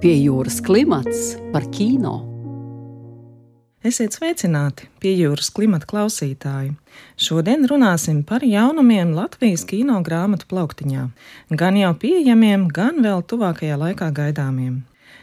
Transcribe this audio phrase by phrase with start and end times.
[0.00, 2.14] Pie jūras klimats par kino.
[3.84, 6.70] Esiet sveicināti, pie jūras klimata klausītāji.
[7.20, 11.04] Šodien runāsim par jaunumiem Latvijas kino grāmatu plauktiņā.
[11.52, 14.78] Gan jau pieejamiem, gan vēl tuvākajā laikā gaidāmiem.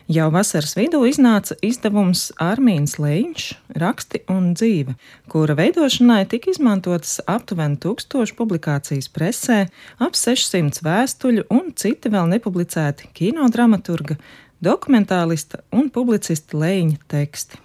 [0.08, 3.48] Jau vasaras vidū iznāca izdevums Armīns Leņš,
[3.82, 4.94] Raksti un dzīve,
[5.28, 9.58] kura veidošanai tika izmantotas aptuveni tūkstoši publikācijas presē,
[10.00, 14.16] ap 600 vēstuļu un citi vēl nepublicēti kinodramaturga,
[14.64, 17.64] dokumentālista un publicista Lēņa teksti.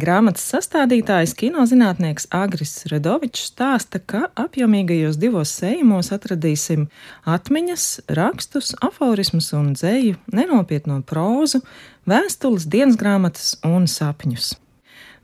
[0.00, 6.86] Grāmatas sastādītājs, kinozinātnieks Agris Redovičs stāsta, ka apjomīgajos divos sējumos atradīsim
[7.28, 7.86] atmiņas,
[8.16, 11.60] rakstus, aforismus un dzēju, nenopietno prózu,
[12.08, 14.54] vēstules, dienas grāmatas un sapņus.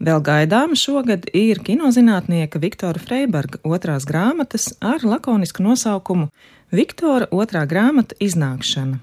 [0.03, 6.29] Vēl gaidāma šogad ir kinozinātnieka Viktora Freiberga otrās grāmatas ar lakonisku nosaukumu
[6.75, 8.99] Viktora otrā grāmata iznākšana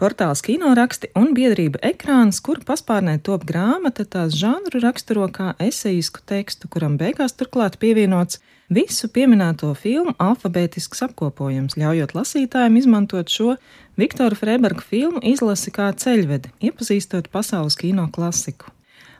[0.00, 6.70] portāls kinoraksti un biedrība ekrāns, kur paspārnē top grāmata, tās žanru raksturo kā esejisku tekstu,
[6.72, 8.40] kuram beigās turklāt pievienots
[8.72, 13.56] visu pieminēto filmu alfabētisks apkopojums, ļaujot lasītājiem izmantot šo
[14.00, 18.72] Viktora Freiberga filmu izlasi kā ceļvedi, iepazīstot pasaules kino klasiku.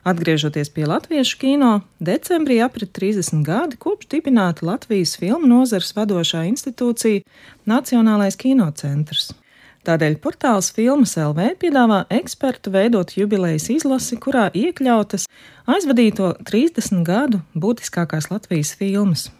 [0.02, 7.22] Atgriežoties pie latviešu kino, decembrī aprit 30 gadi kopš dibināta Latvijas filmu nozares vadošā institūcija
[7.70, 9.30] Nacionālais kinocentrs.
[9.82, 15.26] Tādēļ portāls Filmas LV piedāvā ekspertu veidot jubilejas izlasi, kurā iekļautas
[15.66, 19.34] aizvadīto 30 gadu būtiskākās Latvijas filmas.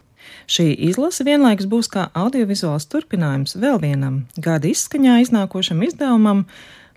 [0.51, 6.45] Šī izlase vienlaikus būs kā audiovizuāls turpinājums vēl vienam gada izskaņā iznākošam izdevumam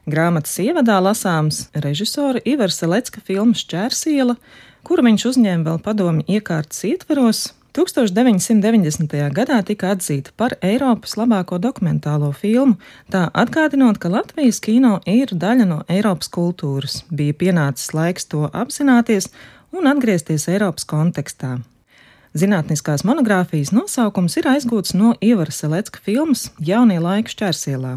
[0.04, 4.36] Grāmatas ievadā lasāms režisora Ivara Selecka filmas Čērsiela,
[4.84, 7.54] kuru viņš uzņēma vēl padomju iekārtas ietveros.
[7.74, 9.16] 1990.
[9.34, 12.76] gadā tika atzīta par Eiropas labāko dokumentālo filmu,
[13.10, 17.00] tā atgādinot, ka Latvijas kino ir daļa no Eiropas kultūras.
[17.08, 19.32] Bija pienācis laiks to apzināties
[19.72, 21.62] un atgriezties Eiropas kontekstā.
[22.34, 27.92] Zinātniskās monogrāfijas nosaukums ir aizgūts no Ivara Selecka filmas Jaunie laiki šķērsielā,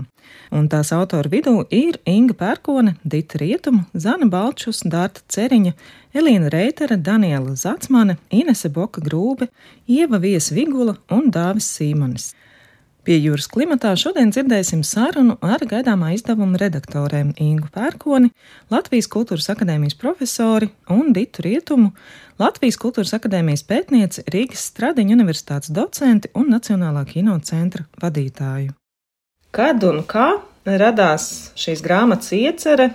[0.53, 5.73] un tās autoru vidū ir Inga Pērkone, Dita Rietuma, Zana Balčus, Dārta Ceriņa,
[6.13, 9.49] Elīna Reitera, Daniela Zacmane, Inese Boka Grūbe,
[9.89, 12.35] Ieva Vies Vigula un Dāvis Sīmanis.
[13.07, 18.33] Pie jūras klimatā šodien dzirdēsim sarunu ar gaidāmā izdevuma redaktoriem Ingu Pērkoni,
[18.75, 21.93] Latvijas Kultūras akadēmijas profesori un Ditu Rietumu,
[22.43, 28.75] Latvijas Kultūras akadēmijas pētnieci, Rīgas Stradiņa universitātes docenti un Nacionālā kino centra vadītāju.
[29.55, 30.27] Kad un kā
[30.67, 32.91] radās šīs grāmatas iecerē,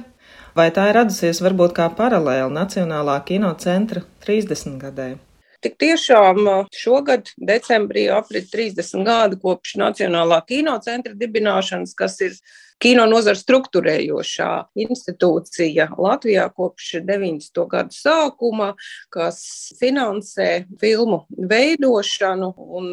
[0.60, 5.14] vai tā ir radusies varbūt kā paralēli Nacionālā kino centra 30 gadē?
[5.62, 12.38] Tik tiešām šogad, decembrī, aprit 30 gadi kopš Nacionālā kinocentra dibināšanas, kas ir
[12.82, 14.50] kino nozara struktūrējošā
[14.82, 17.62] institūcija Latvijā kopš 90.
[17.70, 18.72] gadu sākuma,
[19.14, 19.42] kas
[19.80, 21.22] finansē filmu
[21.52, 22.90] veidošanu un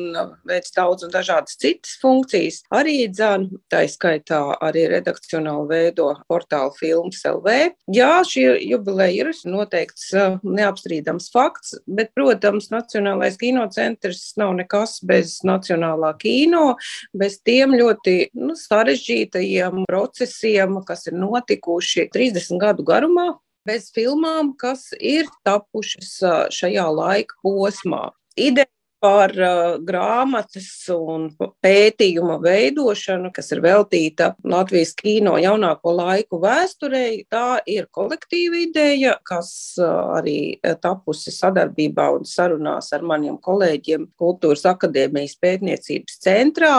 [0.49, 2.60] veic daudz un dažādas citas funkcijas.
[2.75, 7.56] Arī dzan, tā skaitā arī redakcionāli veido portālu filmas LV.
[7.97, 10.10] Jā, šī jubileja ir noteikts
[10.44, 16.75] neapstrīdams fakts, bet, protams, Nacionālais kinocentrs nav nekas bez nacionālā kino,
[17.16, 23.28] bez tiem ļoti nu, sarežģītajiem procesiem, kas ir notikuši 30 gadu garumā,
[23.69, 26.16] bez filmām, kas ir tapušas
[26.55, 28.09] šajā laika posmā.
[28.38, 28.71] Ideja
[29.03, 31.29] par uh, grāmatas un
[31.63, 37.25] pētījuma veidošanu, kas ir veltīta Latvijas kino jaunāko laiku vēsturei.
[37.31, 39.51] Tā ir kolektīva ideja, kas
[39.81, 46.75] uh, arī tapusi sadarbībā un sarunās ar maniem kolēģiem Kultūras akadēmijas pētniecības centrā.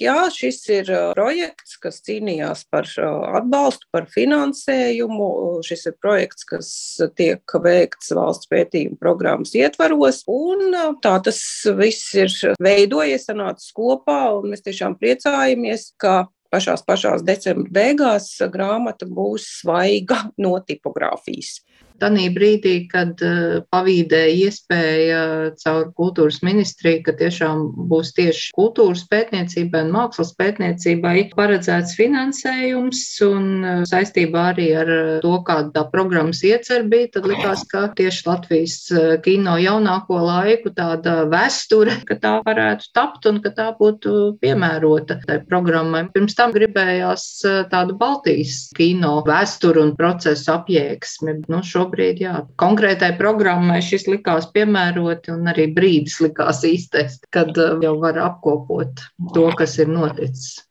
[0.00, 5.30] Jā, šis ir uh, projekts, kas cīnījās par uh, atbalstu, par finansējumu.
[5.66, 6.70] Šis ir projekts, kas
[7.18, 11.42] tiek veikts valsts pētījuma programmas ietvaros, un uh, tā tas
[11.78, 12.32] viss ir
[12.62, 20.22] veidojies, sanācis kopā, un mēs tiešām priecājamies, ka pašās pašās decembra beigās grāmata būs svaiga
[20.38, 21.60] no tipogrāfijas.
[22.00, 25.20] Tanī brīdī, kad uh, pavīdēja iespēja
[25.62, 33.48] caur kultūras ministriju, ka tiešām būs tieši kultūras pētniecībai un mākslas pētniecībai paredzēts finansējums un
[33.62, 34.92] uh, saistībā arī ar
[35.24, 40.74] to, kāda tā programmas iecer bija, tad likās, ka tieši Latvijas uh, kino jaunāko laiku
[40.76, 46.06] tāda vēsture, ka tā varētu tapt un ka tā būtu piemērota tai programmai.
[46.14, 47.26] Pirms tam gribējās
[47.72, 51.38] tādu Baltijas kino vēsturu un procesu apjēgsmi.
[51.52, 57.98] Nu, šobrīd, jā, konkrētai programmai šis likās piemēroti un arī brīdis likās īstais, kad jau
[58.00, 59.00] var apkopot
[59.34, 60.62] to, kas ir noticis.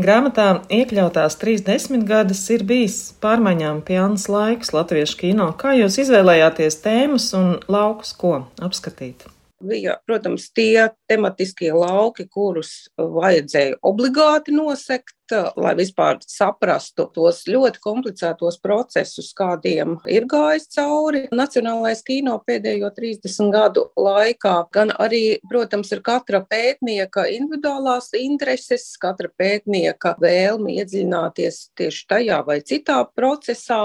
[0.00, 5.50] Grāmatā iekļautās trīs desmitgades ir bijis pārmaiņām pilns laiks latviešu kino.
[5.52, 9.28] Kā jūs izvēlējāties tēmas un laukus, ko apskatīt?
[9.62, 15.14] bija, protams, tie tematiskie lauki, kurus vajadzēja obligāti nosekt,
[15.56, 23.52] lai vispār saprastu tos ļoti komplicētos procesus, kādiem ir gājis cauri Nacionālais kino pēdējo 30
[23.54, 24.54] gadu laikā.
[24.74, 32.60] Gan arī, protams, ir katra pētnieka individuālās intereses, katra pētnieka vēlme iedziļināties tieši tajā vai
[32.66, 33.80] citā procesā.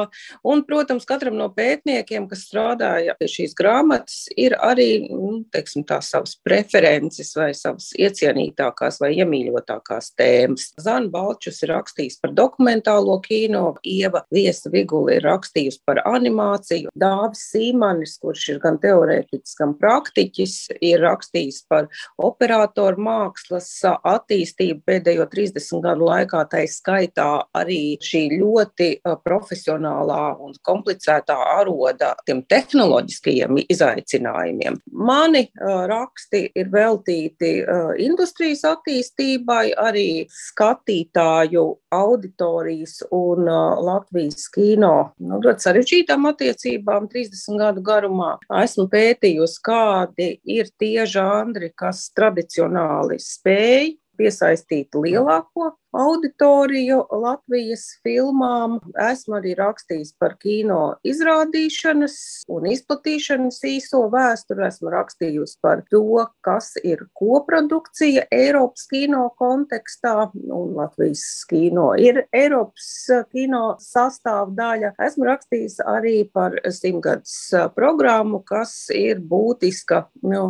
[0.47, 6.11] Un, protams, katram no pētniekiem, kas strādāja pie šīs grāmatas, ir arī nu, teiksim, tās
[6.13, 10.71] savas preferences vai savas iecienītākās vai iemīļotākās tēmas.
[10.81, 17.41] Zana Balčus ir rakstījis par dokumentālo kino, Ieva Viesa Vigula ir rakstījusi par animāciju, Dāvis
[17.51, 21.89] Sīmanis, kurš ir gan teorētiķis, gan praktiķis, ir rakstījis par
[22.23, 27.27] operatoru mākslas attīstību pēdējo 30 gadu laikā, tai skaitā
[27.57, 28.89] arī šī ļoti
[29.25, 34.79] profesionālā un komplicētā aroda tiem tehnoloģiskajiem izaicinājumiem.
[34.95, 35.43] Mani
[35.91, 37.51] raksti ir veltīti
[38.05, 40.07] industrijas attīstībai, arī
[41.17, 48.37] skatītāju auditorijas un Latvijas kino nu, ļoti sarežģītām attiecībām 30 gadu garumā.
[48.63, 58.77] Esmu pētījusi, kādi ir tie žanri, kas tradicionāli spēj piesaistīt lielāko auditoriju Latvijas filmām.
[59.09, 62.17] Esmu arī rakstījis par kino izrādīšanas
[62.53, 64.65] un izplatīšanas īso vēsturi.
[64.67, 66.03] Esmu rakstījusi par to,
[66.45, 72.91] kas ir koprodukcija Eiropas kino kontekstā, un Latvijas kino ir Eiropas
[73.33, 74.93] kino sastāvdaļa.
[75.07, 77.39] Esmu rakstījis arī par simtgadus
[77.75, 80.49] programmu, kas ir būtiska nu,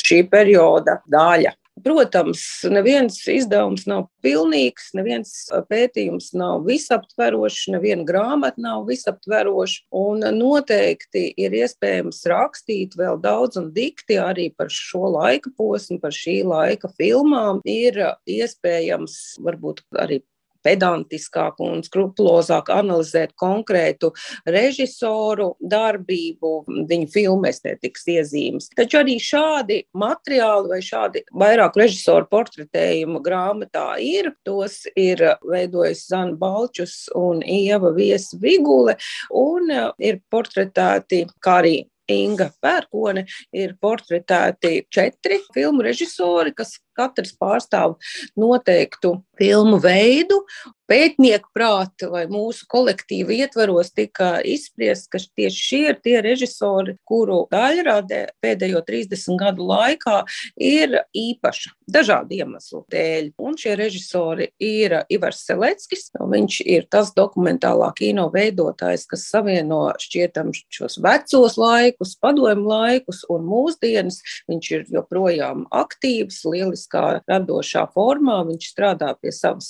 [0.00, 1.56] šī perioda daļa.
[1.84, 5.32] Protams, neviens izdevums nav pilnīgs, neviens
[5.70, 9.86] pētījums nav visaptverošs, neviena grāmata nav visaptveroša.
[9.96, 16.14] Un noteikti ir iespējams rakstīt vēl daudz un dikti arī par šo laika posmu, par
[16.16, 17.62] šī laika filmām.
[17.68, 20.20] Ir iespējams varbūt arī
[20.66, 24.12] pedantiskāk un skrupulozāk analizēt konkrētu
[24.48, 26.52] režisoru darbību,
[26.90, 28.70] viņa filmu estētikas iezīmes.
[28.76, 34.32] Taču arī šādi materiāli vai šādi vairāk režisoru portretējumu grāmatā ir.
[34.46, 38.96] Tos ir veidojis Zana Balčus un Ieva Viesa Vigule
[39.36, 41.78] un ir portretēti kā arī
[42.10, 43.24] Inga Pērkone
[43.54, 47.96] ir portretēti četri filmu režisori, kas katrs pārstāv
[48.38, 50.44] noteiktu filmu veidu.
[50.90, 57.44] Pētnieku prāta vai mūsu kolektīva ietvaros tika izspriests, ka tieši šie ir tie režisori, kuru
[57.52, 60.16] daļradē pēdējo 30 gadu laikā
[60.58, 63.30] ir īpaša dažādu iemeslu dēļ.
[63.38, 66.08] Un šie režisori ir Ivars Seleckis.
[66.18, 73.46] Viņš ir tas dokumentālā kino veidotājs, kas savieno šķietam šos vecos laikus, padomu laikus un
[73.46, 74.18] mūsdienas.
[74.50, 78.40] Viņš ir joprojām aktīvs, lieliski kā radošā formā.
[78.48, 79.68] Viņš strādā pie savas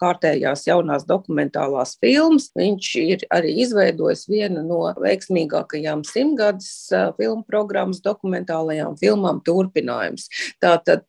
[0.00, 2.50] kārtējās jaunās dokumentālās filmas.
[2.56, 6.70] Viņš ir arī izveidojis vienu no veiksmīgākajām simtgadus
[7.18, 10.28] filmu programmas dokumentālajām filmām turpinājums.
[10.62, 11.06] Tātad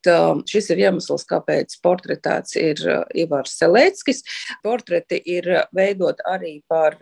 [0.49, 2.81] šis ir iemesls, kāpēc portretēts ir
[3.17, 4.23] Ivars Selēckis.
[4.65, 6.97] Portreti ir veidot arī par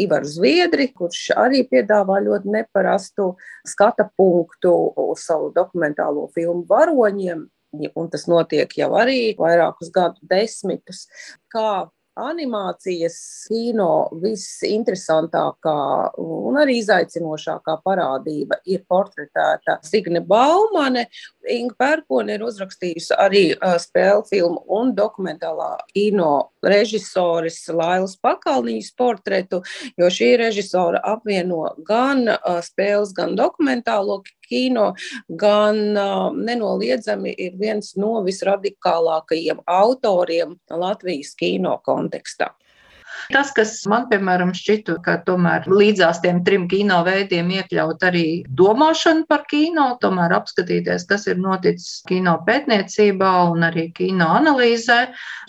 [0.00, 3.32] Ivaru Zviedri, kurš arī piedāvā ļoti neparastu
[3.66, 4.74] skata punktu
[5.08, 7.46] uz savu dokumentālo filmu varoņiem
[7.94, 11.06] un tas notiek jau arī vairākus gadu desmitus,
[11.52, 13.16] kā animācijas
[13.48, 15.76] kino visinteresantākā
[16.22, 21.08] un arī izaicinošākā parādība ir portretēta Signe Baumane.
[21.50, 23.44] Inga Pērkone ir uzrakstījusi arī
[23.82, 26.30] spēļu filmu un dokumentālā kino
[26.64, 29.60] režisoris Lailas Pakalnijas portretu,
[30.00, 32.24] jo šī režisora apvieno gan
[32.64, 34.92] spēles, gan dokumentālo kino,
[35.28, 42.52] gan uh, nenoliedzami ir viens no visradikālākajiem autoriem Latvijas kino kontekstā.
[43.32, 48.26] Tas, kas man, piemēram, šķitu, ka tomēr līdzās tiem trim kino veidiem iekļaut arī
[48.58, 54.98] domāšanu par kino, tomēr apskatīties, kas ir noticis kino pētniecībā un arī kino analīzē.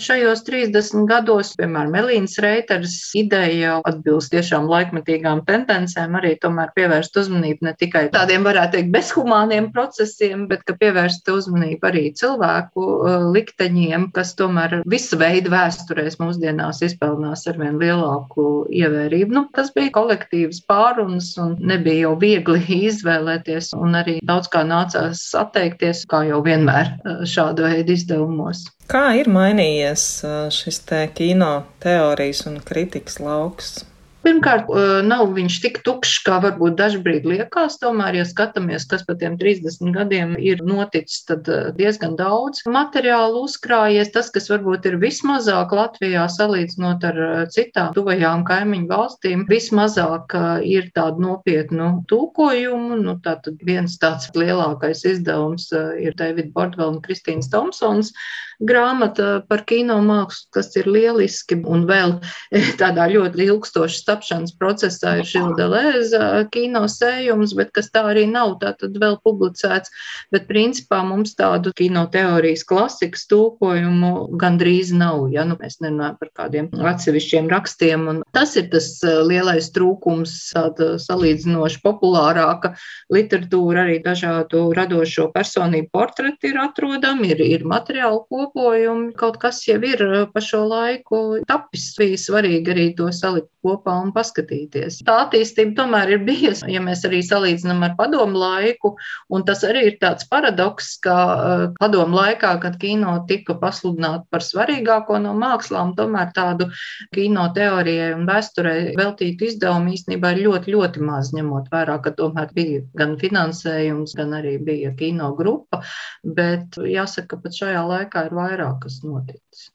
[0.01, 7.69] Šajos 30 gados, piemēram, Melīnas Reiters ideja atbilst tiešām laikmetīgām tendencēm, arī tomēr pievērst uzmanību
[7.69, 14.09] ne tikai tādiem, varētu teikt, bezhumāniem procesiem, bet ka pievērst uzmanību arī cilvēku uh, likteņiem,
[14.15, 19.33] kas tomēr visu veidu vēsturēs mūsdienās izpelnās arvien lielāku ievērību.
[19.35, 25.23] Nu, tas bija kolektīvs pārunas un nebija jau viegli izvēlēties, un arī daudz kā nācās
[25.39, 26.93] atteikties, kā jau vienmēr
[27.25, 28.67] šādu veidu izdevumos.
[28.91, 30.05] Kā ir mainījies
[30.53, 33.79] šis te kino teorijas un kritikas lauks?
[34.25, 34.69] Pirmkārt,
[35.05, 37.75] nav viņš tik tukšs, kā varbūt dažbrīd liekas.
[37.81, 41.45] Tomēr, ja skatāmies, kas par tiem 30 gadiem ir noticis, tad
[41.77, 44.09] diezgan daudz materiālu uzkrājies.
[44.15, 47.21] Tas, kas varbūt ir vismazāk Latvijā salīdzinot ar
[47.53, 50.33] citām tuvajām kaimiņu valstīm, vismazāk
[50.65, 52.97] ir tādu nopietnu tūkojumu.
[53.05, 55.69] Nu, tātad viens tāds lielākais izdevums
[56.01, 58.15] ir Davida Bordvela un Kristīnas Thompsons
[58.63, 62.17] grāmata par kino mākslu, kas ir lieliski un vēl
[62.81, 68.57] tādā ļoti ilgstoši tapšanas procesā ir Žilda Lēza kino sējums, bet kas tā arī nav,
[68.61, 69.91] tā tad vēl publicēts.
[70.33, 76.31] Bet principā mums tādu kino teorijas klasikas tūkojumu gandrīz nav, ja nu mēs nerunājam par
[76.41, 78.07] kādiem atsevišķiem rakstiem.
[78.11, 82.75] Un tas ir tas eh, lielais trūkums, tāda salīdzinoši populārāka
[83.13, 89.79] literatūra, arī dažādu radošo personību portreti ir atrodami, ir, ir materiālu kopojumi, kaut kas jau
[89.83, 91.91] ir eh, pa šo laiku tapis.
[91.95, 95.01] Bija svarīgi arī to salikt kopā un paskatīties.
[95.07, 98.93] Tā attīstība tomēr ir bijusi, ja mēs arī salīdzinām ar padomu laiku,
[99.33, 104.45] un tas arī ir tāds paradoks, ka uh, padomu laikā, kad kino tika pasludināta par
[104.45, 106.69] svarīgāko no mākslām, tomēr tādu
[107.15, 112.53] kino teorijai un vēsturei veltītu izdevumu īstenībā ir ļoti, ļoti maz, ņemot vērā, ka tomēr
[112.55, 115.81] bija gan finansējums, gan arī bija kino grupa,
[116.23, 119.69] bet jāsaka, ka pat šajā laikā ir vairāk kas noticis.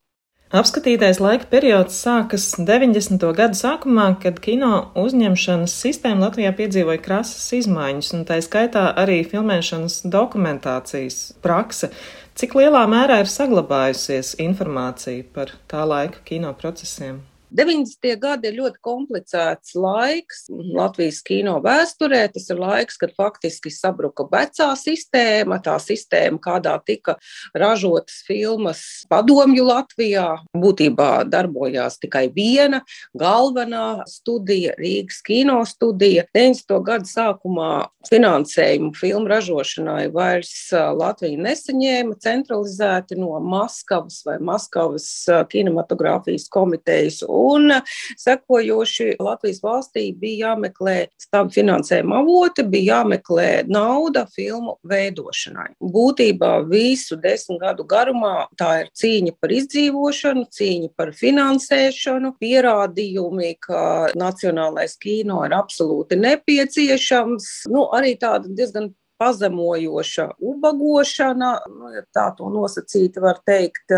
[0.51, 3.23] Apskatītais laika periods sākas 90.
[3.39, 10.01] gadu sākumā, kad kino uzņemšanas sistēma Latvijā piedzīvoja krasas izmaiņas, un tā skaitā arī filmēšanas
[10.11, 11.93] dokumentācijas prakse.
[12.35, 17.23] Cik lielā mērā ir saglabājusies informācija par tā laika kino procesiem?
[17.51, 18.15] 90.
[18.23, 22.23] gadi ir ļoti komplicēts laiks Latvijas kino vēsturē.
[22.31, 27.17] Tas ir laiks, kad faktiski sabruka vecā sistēma, tā sistēma, kādā tika
[27.59, 30.29] ražotas filmas padomju Latvijā.
[30.55, 32.85] Būtībā darbojās tikai viena
[33.19, 36.27] galvenā studija, Rīgas kino studija.
[36.37, 36.77] 90.
[36.87, 37.73] gada sākumā
[38.09, 45.11] finansējumu filmu ražošanai vairs Latvija nesaņēma centralizēti no Maskavas vai Maskavas
[45.51, 47.73] kinematogrāfijas komitejas Un
[48.21, 55.71] sekojoši Latvijas valstī bija jāmeklē stabi finansējuma avoti, bija jāmeklē nauda filmu veidošanai.
[55.81, 63.83] Būtībā visu desmit gadu garumā tā ir cīņa par izdzīvošanu, cīņa par finansēšanu, pierādījumi, ka
[64.19, 67.51] nacionālais kino ir absolūti nepieciešams.
[67.73, 68.91] Nu, arī tāda diezgan
[69.21, 73.93] pazemojoša ubagošana, nu, tā to nosacīti var teikt,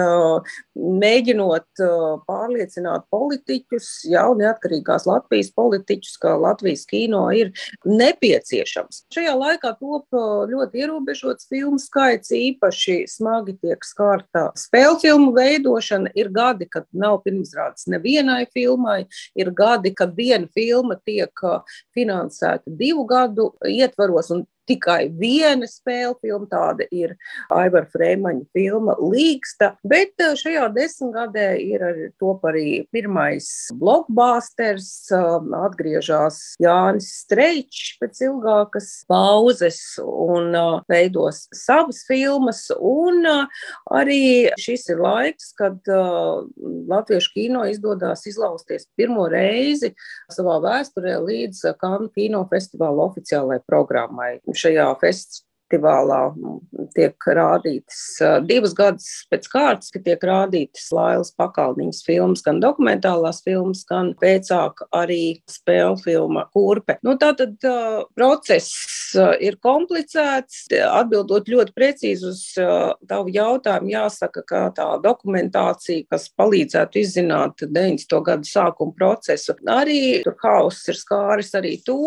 [0.75, 1.83] mēģinot
[2.27, 7.53] pārliecināt politiķus, jau neatkarīgās Latvijas politiķus, ka Latvijas kino ir
[7.87, 9.05] nepieciešams.
[9.15, 10.19] Šajā laikā top
[10.51, 16.11] ļoti ierobežots filmu skaits, īpaši smagi tiek skārta spēļu filmu veidošana.
[16.19, 19.05] Ir gadi, kad nav pirmizrādes nevienai filmai,
[19.39, 21.47] ir gadi, kad viena filma tiek
[21.95, 27.15] finansēta divu gadu ietvaros, un tikai viena spēle filma, tāda ir
[27.53, 35.53] Aivara Freimaņa filma Līgsta, bet eh, šajā desmitgadē ir arī top arī pirmais blockbusters, um,
[35.63, 44.89] atgriežas Jānis Streičs pēc ilgākas pauzes un uh, veidos savas filmas, un uh, arī šis
[44.93, 46.45] ir laiks, kad uh,
[46.91, 49.93] latviešu kino izdodas izlausties pirmo reizi
[50.33, 56.61] savā vēsturē līdz Kanu kino festivāla oficiālajai programmai šajā festivālā festivālā nu,
[56.95, 63.85] tiek rādītas divas gadus pēc kārtas, ka tiek rādītas Lailas pakalniņas filmas, gan dokumentālās filmas,
[63.89, 66.99] gan pēcāk arī spēļu filma Kurpe.
[67.03, 68.71] Nu, tātad uh, process
[69.17, 70.67] uh, ir komplicēts.
[70.93, 78.19] Atbildot ļoti precīzi uz uh, tavu jautājumu, jāsaka, ka tā dokumentācija, kas palīdzētu izzināt 90.
[78.27, 81.99] gadu sākuma procesu, arī tur hauss ir skāris arī to,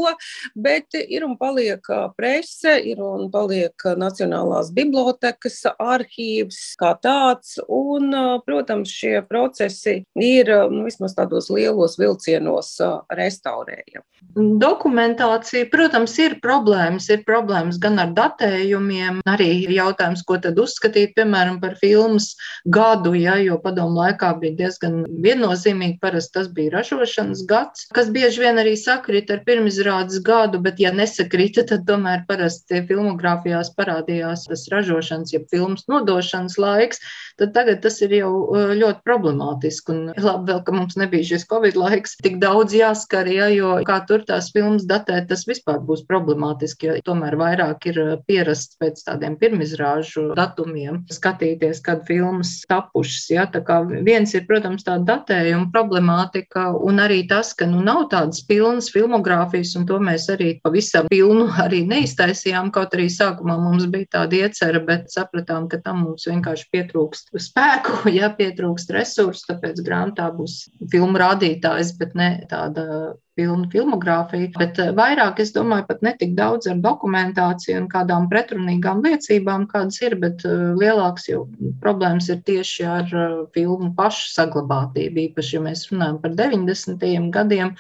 [0.56, 1.82] bet ir un paliek
[2.18, 8.12] prese, ir un paliek paliek Nacionālās bibliotekas arhīvs kā tāds, un,
[8.46, 12.76] protams, šie procesi ir nu, vismaz tādos lielos vilcienos
[13.16, 14.04] restaurējami.
[14.36, 17.08] Dokumentācija, protams, ir problēmas.
[17.14, 22.34] Ir problēmas gan ar datējumiem, arī jautājums, ko tad uzskatīt, piemēram, par filmas
[22.66, 28.44] gadu, ja, jo padomu laikā bija diezgan viennozīmīgi, parasti tas bija ražošanas gads, kas bieži
[28.44, 34.46] vien arī sakrita ar pirmizrādes gadu, bet ja nesakrita, tad tomēr parasti filmogrāfi fotografijās parādījās
[34.50, 37.00] tas ražošanas, ja filmas nodošanas laiks,
[37.38, 38.32] tad tagad tas ir jau
[38.76, 39.92] ļoti problemātiski.
[39.92, 44.02] Un labi vēl, ka mums nebija šis Covid laiks tik daudz jāskar, ja, jo kā
[44.08, 49.38] tur tās filmas datēt, tas vispār būs problemātiski, jo tomēr vairāk ir pierasts pēc tādiem
[49.38, 53.30] pirmizrāžu datumiem skatīties, kad filmas tapušas.
[53.30, 53.46] Ja.
[53.46, 58.42] Tā kā viens ir, protams, tā datējuma problemātika un arī tas, ka nu nav tādas
[58.48, 64.12] pilnas filmogrāfijas, un to mēs arī pavisam pilnu arī neiztaisījām, kaut arī sākumā mums bija
[64.20, 70.32] tāda iecerē, bet sapratām, ka tam mums vienkārši pietrūkst spēku, ja pietrūkst resursu, tāpēc grāmatā
[70.38, 70.64] būs
[70.94, 72.88] filmu rādītājs, bet ne tāda
[73.36, 79.04] pilnu filmogrāfiju, bet eh, vairāk, es domāju, pat netik daudz ar dokumentāciju un kādām pretrunīgām
[79.06, 81.44] liecībām, kādas ir, bet eh, lielāks jau
[81.84, 87.08] problēmas ir tieši ar eh, filmu pašu saglabātību, īpaši, ja mēs runājam par 90.
[87.36, 87.76] gadiem,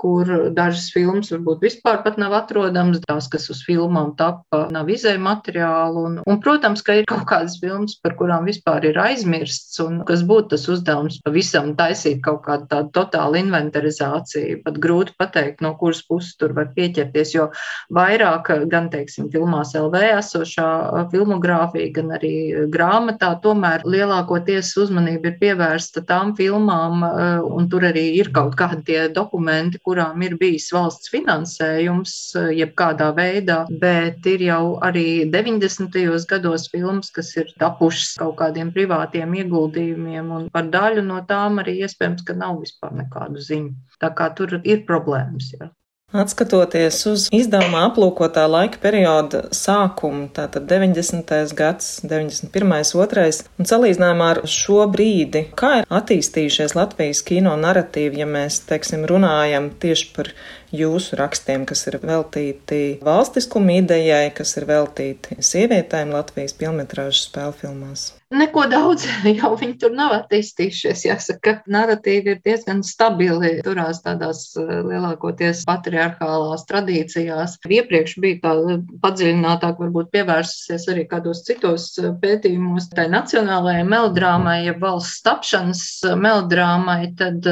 [0.00, 5.20] kur dažas filmas varbūt vispār pat nav atrodamas, tās, kas uz filmām tapa, nav izēja
[5.20, 6.04] materiālu.
[6.08, 10.24] Un, un, protams, ka ir kaut kādas filmas, par kurām vispār ir aizmirsts, un kas
[10.26, 14.62] būtu tas uzdevums pavisam taisīt kaut kādu tādu totālu inventarizāciju.
[14.64, 17.50] Pat grūti pateikt, no kuras puses tur var pieķerties, jo
[17.92, 20.70] vairāk gan, teiksim, filmās LV esošā
[21.12, 22.32] filmogrāfija, gan arī
[22.72, 27.04] grāmatā, tomēr lielākoties uzmanība ir pievērsta tām filmām,
[27.50, 33.10] un tur arī ir kaut kādi tie dokumenti, kurām ir bijis valsts finansējums, eh, jebkādā
[33.16, 36.26] veidā, bet ir jau arī 90.
[36.30, 41.80] gados filmas, kas ir tapušas kaut kādiem privātiem ieguldījumiem, un par daļu no tām arī
[41.82, 43.74] iespējams, ka nav vispār nekādu ziņu.
[44.00, 45.52] Tā kā tur ir problēmas.
[45.58, 45.70] Jā.
[46.10, 51.30] Atskatoties uz izdevumā aplūkotā laika perioda sākumu, tātad 90.
[51.54, 52.50] gads, 91.
[52.98, 53.26] 2.
[53.62, 59.70] un salīdzinājumā ar šo brīdi, kā ir attīstījušies Latvijas kino narratīvi, ja mēs, teiksim, runājam
[59.78, 60.32] tieši par
[60.74, 68.10] jūsu rakstiem, kas ir veltīti valstiskuma idejai, kas ir veltīti sievietēm Latvijas filmetrāžu spēļu filmās?
[68.30, 69.08] Neko daudz
[69.40, 71.02] jau viņi tur nav attīstījušies.
[71.08, 77.56] Jāsaka, narratīvi ir diezgan stabili, turās tādās eh, lielākoties patriarchālās tradīcijās.
[77.66, 84.76] Iepriekš bija tā padziļinātāk, varbūt pievērsusies arī kādos citos eh, pētījumos tai nacionālajai melodrāmai, ja
[84.78, 87.42] valsts tapšanas eh, melodrāmai, tad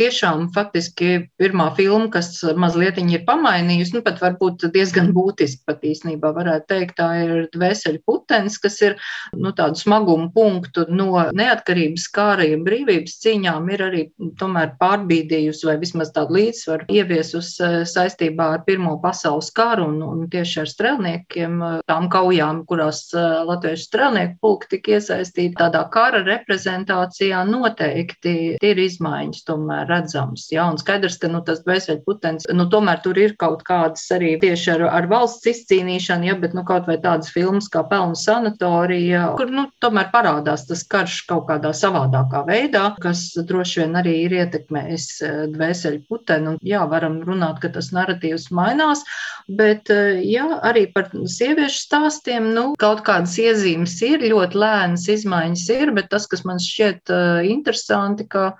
[0.00, 6.32] tiešām faktiski pirmā filma, kas mazliet ir pamainījusi, nu pat varbūt diezgan būtiski pat īstenībā
[6.36, 8.96] varētu teikt, tā ir dvēseļu putenis, kas ir
[9.36, 14.02] nu, tādu smagumu punktu no neatkarības kārajiem brīvības cīņām ir arī
[14.40, 20.26] tomēr pārbīdījusi vai vismaz tādu līdzsvaru ieviesus eh, saistībā ar Pirmo pasaules karu un, un
[20.32, 26.22] tieši ar strelniekiem, eh, tām kaujām, kurās eh, latviešu strelnieku pulki tika iesaistīti tādā kara
[26.26, 30.48] reprezentācijā noteikti ir izmaiņas tomēr redzams.
[30.52, 34.34] Jā, un skaidrs, ka nu, tas bezveļu putens, nu tomēr tur ir kaut kādas arī
[34.42, 39.24] tieši ar, ar valsts izcīnīšanu, ja, bet nu kaut vai tādas filmas kā Pelnu sanatorija,
[39.38, 44.36] kur nu tomēr parādās tas karš kaut kādā savādākā veidā, kas droši vien arī ir
[44.42, 46.56] ietekmējis eh, dvēseli putenu.
[46.66, 49.04] Jā, varam runāt, ka tas narratīvs mainās,
[49.48, 55.66] bet eh, jā, arī par sieviešu stāstiem, nu, kaut kādas iezīmes ir, ļoti lēnas izmaiņas
[55.76, 58.52] ir, bet tas, kas man šķiet eh, interesanti, ka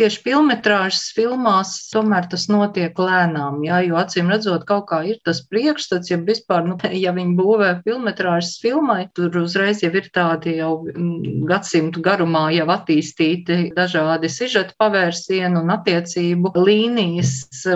[0.00, 5.42] Tieši filmetrāžas filmās tomēr tas notiek lēnām, jā, jo acīm redzot, kaut kā ir tas
[5.44, 10.70] priekšstats, ja vispār, nu, ja viņi būvē filmetrāžas filmai, tur uzreiz jau ir tādi jau
[10.88, 17.34] mm, gadsimtu garumā jau attīstīti dažādi sižeta pavērsieni un attiecību līnijas,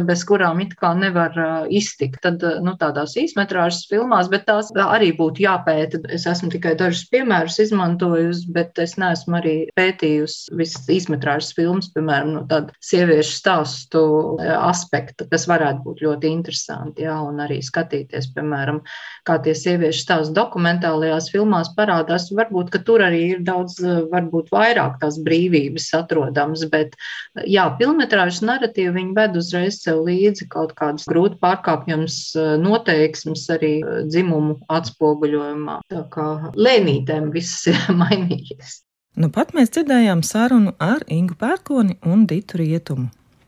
[0.08, 1.36] bez kurām it kā nevar
[1.68, 2.22] iztikt.
[2.24, 6.00] Tad, nu, tādās īsmetrāžas filmās, bet tās arī būtu jāpēta.
[6.16, 12.06] Es esmu tikai dažus piemērus izmantojusi, bet es neesmu arī pētījusi visas īsmetrāžas filmas, piemēram,
[12.16, 14.02] piemēram, no tāda sieviešu stāstu
[14.40, 18.82] e, aspekta, kas varētu būt ļoti interesanti, jā, un arī skatīties, piemēram,
[19.26, 22.30] kā tie sieviešu stāstu dokumentālajās filmās parādās.
[22.32, 26.96] Varbūt, ka tur arī ir daudz, e, varbūt vairāk tās brīvības atrodams, bet,
[27.44, 33.74] jā, filmetrāžas narratīvu viņi ved uzreiz sev līdzi kaut kādas grūti pārkāpjams e, noteiksmes arī
[34.06, 35.80] dzimumu atspoguļojumā.
[35.92, 38.80] Tā kā lēnītēm viss ir mainījies.
[39.16, 43.06] Nu pat mēs dzirdējām sarunu ar Ingu Pērkoni un Ditu Rietumu.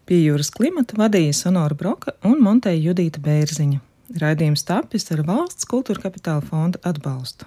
[0.08, 3.82] Pie jūras klimata vadīja Sonora Broka un Monteja Judīta Bērziņa.
[4.22, 7.44] Raidījums tapis ar valsts kultūra kapitāla fonda atbalstu.